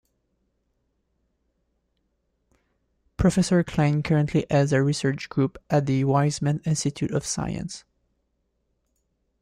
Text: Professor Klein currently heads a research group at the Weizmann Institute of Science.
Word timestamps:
Professor 3.17 3.63
Klein 3.63 4.01
currently 4.01 4.47
heads 4.49 4.73
a 4.73 4.81
research 4.81 5.29
group 5.29 5.59
at 5.69 5.85
the 5.85 6.03
Weizmann 6.05 6.65
Institute 6.65 7.11
of 7.11 7.23
Science. 7.23 7.83